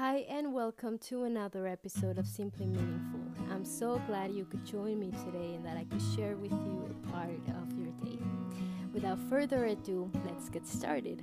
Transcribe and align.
Hi, 0.00 0.24
and 0.30 0.54
welcome 0.54 0.96
to 1.10 1.24
another 1.24 1.66
episode 1.66 2.16
of 2.16 2.26
Simply 2.26 2.64
Meaningful. 2.64 3.20
I'm 3.50 3.66
so 3.66 4.00
glad 4.06 4.32
you 4.32 4.46
could 4.46 4.64
join 4.64 4.98
me 4.98 5.10
today 5.26 5.52
and 5.54 5.66
that 5.66 5.76
I 5.76 5.84
could 5.84 6.00
share 6.16 6.36
with 6.36 6.52
you 6.52 6.88
a 6.88 7.08
part 7.12 7.28
of 7.28 7.78
your 7.78 7.92
day. 8.02 8.18
Without 8.94 9.18
further 9.28 9.66
ado, 9.66 10.10
let's 10.24 10.48
get 10.48 10.66
started. 10.66 11.22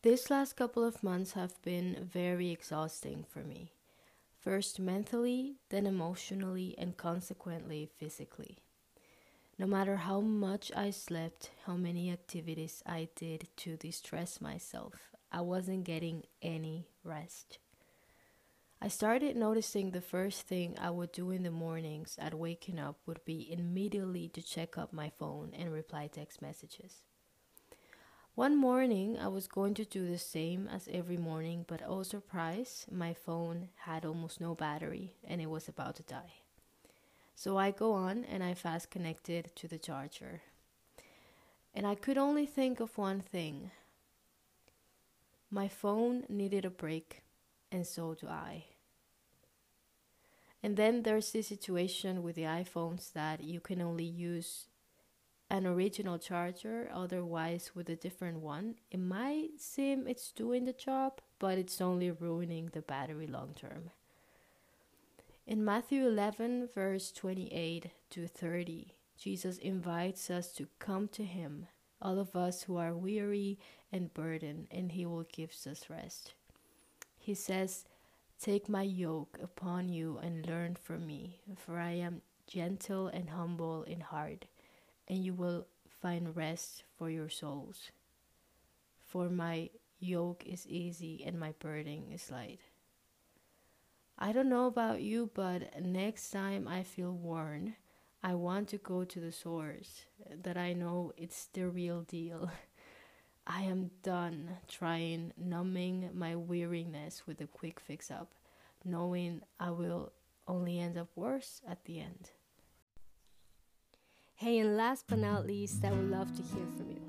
This 0.00 0.30
last 0.30 0.56
couple 0.56 0.84
of 0.84 1.02
months 1.02 1.32
have 1.32 1.60
been 1.60 2.08
very 2.10 2.50
exhausting 2.50 3.26
for 3.28 3.40
me. 3.40 3.72
First 4.40 4.80
mentally, 4.80 5.56
then 5.68 5.84
emotionally, 5.84 6.74
and 6.78 6.96
consequently 6.96 7.90
physically. 7.98 8.62
No 9.58 9.66
matter 9.66 9.96
how 9.96 10.20
much 10.20 10.70
I 10.76 10.90
slept, 10.90 11.50
how 11.64 11.76
many 11.76 12.10
activities 12.10 12.82
I 12.84 13.08
did 13.16 13.48
to 13.56 13.78
distress 13.78 14.38
myself, 14.38 14.92
I 15.32 15.40
wasn't 15.40 15.84
getting 15.84 16.24
any 16.42 16.88
rest. 17.02 17.58
I 18.82 18.88
started 18.88 19.34
noticing 19.34 19.90
the 19.90 20.02
first 20.02 20.42
thing 20.42 20.76
I 20.78 20.90
would 20.90 21.10
do 21.10 21.30
in 21.30 21.42
the 21.42 21.50
mornings 21.50 22.18
at 22.20 22.34
waking 22.34 22.78
up 22.78 22.98
would 23.06 23.24
be 23.24 23.50
immediately 23.50 24.28
to 24.28 24.42
check 24.42 24.76
up 24.76 24.92
my 24.92 25.08
phone 25.08 25.52
and 25.56 25.72
reply 25.72 26.08
text 26.08 26.42
messages. 26.42 27.00
One 28.34 28.54
morning, 28.54 29.18
I 29.18 29.28
was 29.28 29.48
going 29.48 29.72
to 29.76 29.86
do 29.86 30.06
the 30.06 30.18
same 30.18 30.68
as 30.68 30.86
every 30.92 31.16
morning, 31.16 31.64
but 31.66 31.80
oh 31.86 32.02
surprise, 32.02 32.84
my 32.90 33.14
phone 33.14 33.70
had 33.86 34.04
almost 34.04 34.38
no 34.38 34.54
battery 34.54 35.14
and 35.24 35.40
it 35.40 35.48
was 35.48 35.66
about 35.66 35.96
to 35.96 36.02
die. 36.02 36.45
So 37.38 37.58
I 37.58 37.70
go 37.70 37.92
on 37.92 38.24
and 38.24 38.42
I 38.42 38.54
fast 38.54 38.90
connected 38.90 39.54
to 39.56 39.68
the 39.68 39.78
charger. 39.78 40.40
And 41.74 41.86
I 41.86 41.94
could 41.94 42.16
only 42.16 42.46
think 42.46 42.80
of 42.80 42.96
one 42.96 43.20
thing. 43.20 43.70
My 45.50 45.68
phone 45.68 46.24
needed 46.30 46.64
a 46.64 46.70
break, 46.70 47.22
and 47.70 47.86
so 47.86 48.14
do 48.14 48.26
I. 48.26 48.64
And 50.62 50.78
then 50.78 51.02
there's 51.02 51.30
the 51.30 51.42
situation 51.42 52.22
with 52.22 52.36
the 52.36 52.44
iPhones 52.44 53.12
that 53.12 53.44
you 53.44 53.60
can 53.60 53.82
only 53.82 54.04
use 54.04 54.68
an 55.50 55.66
original 55.66 56.18
charger, 56.18 56.90
otherwise, 56.92 57.72
with 57.74 57.90
a 57.90 57.96
different 57.96 58.40
one. 58.40 58.76
It 58.90 58.98
might 58.98 59.60
seem 59.60 60.08
it's 60.08 60.32
doing 60.32 60.64
the 60.64 60.72
job, 60.72 61.20
but 61.38 61.58
it's 61.58 61.82
only 61.82 62.10
ruining 62.10 62.70
the 62.72 62.80
battery 62.80 63.26
long 63.26 63.52
term. 63.54 63.90
In 65.46 65.64
Matthew 65.64 66.04
11, 66.04 66.70
verse 66.74 67.12
28 67.12 67.92
to 68.10 68.26
30, 68.26 68.96
Jesus 69.16 69.58
invites 69.58 70.28
us 70.28 70.52
to 70.54 70.66
come 70.80 71.06
to 71.08 71.24
Him, 71.24 71.68
all 72.02 72.18
of 72.18 72.34
us 72.34 72.64
who 72.64 72.76
are 72.78 72.92
weary 72.92 73.56
and 73.92 74.12
burdened, 74.12 74.66
and 74.72 74.90
He 74.90 75.06
will 75.06 75.24
give 75.32 75.50
us 75.50 75.88
rest. 75.88 76.34
He 77.16 77.32
says, 77.32 77.84
Take 78.40 78.68
my 78.68 78.82
yoke 78.82 79.38
upon 79.40 79.88
you 79.88 80.18
and 80.20 80.44
learn 80.44 80.74
from 80.74 81.06
me, 81.06 81.38
for 81.56 81.78
I 81.78 81.92
am 81.92 82.22
gentle 82.48 83.06
and 83.06 83.30
humble 83.30 83.84
in 83.84 84.00
heart, 84.00 84.46
and 85.06 85.24
you 85.24 85.32
will 85.32 85.68
find 86.02 86.34
rest 86.34 86.82
for 86.98 87.08
your 87.08 87.28
souls. 87.28 87.92
For 89.04 89.28
my 89.28 89.70
yoke 90.00 90.42
is 90.44 90.66
easy 90.66 91.22
and 91.24 91.38
my 91.38 91.52
burden 91.60 92.06
is 92.12 92.32
light. 92.32 92.58
I 94.18 94.32
don't 94.32 94.48
know 94.48 94.66
about 94.66 95.02
you, 95.02 95.30
but 95.34 95.82
next 95.82 96.30
time 96.30 96.66
I 96.66 96.82
feel 96.84 97.12
worn, 97.12 97.76
I 98.22 98.34
want 98.34 98.68
to 98.68 98.78
go 98.78 99.04
to 99.04 99.20
the 99.20 99.30
source 99.30 100.06
that 100.42 100.56
I 100.56 100.72
know 100.72 101.12
it's 101.18 101.48
the 101.52 101.68
real 101.68 102.00
deal. 102.02 102.50
I 103.46 103.62
am 103.62 103.90
done 104.02 104.56
trying 104.68 105.32
numbing 105.36 106.10
my 106.14 106.34
weariness 106.34 107.26
with 107.26 107.40
a 107.42 107.46
quick 107.46 107.78
fix 107.78 108.10
up, 108.10 108.32
knowing 108.84 109.42
I 109.60 109.70
will 109.70 110.12
only 110.48 110.80
end 110.80 110.96
up 110.96 111.08
worse 111.14 111.60
at 111.68 111.84
the 111.84 112.00
end. 112.00 112.30
Hey, 114.34 114.58
and 114.58 114.76
last 114.76 115.04
but 115.08 115.18
not 115.18 115.46
least, 115.46 115.84
I 115.84 115.90
would 115.90 116.10
love 116.10 116.34
to 116.36 116.42
hear 116.42 116.66
from 116.76 116.90
you. 116.90 117.02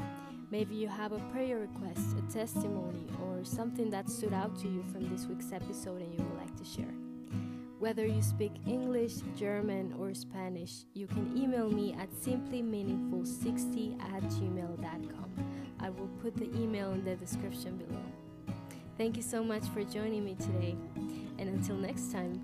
Maybe 0.49 0.75
you 0.75 0.87
have 0.87 1.11
a 1.11 1.19
prayer 1.31 1.57
request, 1.57 2.15
a 2.17 2.33
testimony, 2.33 3.05
or 3.21 3.43
something 3.43 3.89
that 3.89 4.09
stood 4.09 4.33
out 4.33 4.57
to 4.59 4.67
you 4.67 4.83
from 4.91 5.09
this 5.09 5.25
week's 5.25 5.51
episode 5.51 6.01
and 6.01 6.13
you 6.13 6.23
would 6.23 6.37
like 6.37 6.55
to 6.55 6.63
share. 6.63 6.96
Whether 7.79 8.07
you 8.07 8.23
speak 8.23 8.53
English, 8.65 9.17
German, 9.37 9.93
or 9.99 10.13
Spanish, 10.15 10.85
you 10.93 11.05
can 11.05 11.37
email 11.37 11.69
me 11.69 11.93
at 11.93 12.09
simplymeaningful60 12.11 14.01
at 14.15 14.23
gmail.com. 14.23 15.31
I 15.79 15.89
will 15.91 16.09
put 16.21 16.35
the 16.35 16.49
email 16.55 16.91
in 16.93 17.03
the 17.05 17.15
description 17.15 17.77
below. 17.77 18.01
Thank 18.97 19.15
you 19.15 19.21
so 19.21 19.43
much 19.43 19.63
for 19.67 19.83
joining 19.83 20.25
me 20.25 20.35
today, 20.39 20.75
and 21.37 21.49
until 21.49 21.75
next 21.75 22.11
time, 22.11 22.41